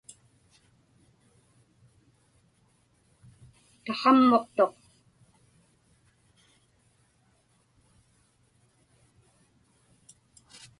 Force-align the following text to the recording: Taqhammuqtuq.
Taqhammuqtuq. 3.83 4.73